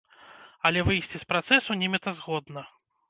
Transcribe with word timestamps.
Але 0.69 0.79
выйсці 0.87 1.17
з 1.23 1.29
працэсу 1.33 1.77
немэтазгодна. 1.83 2.69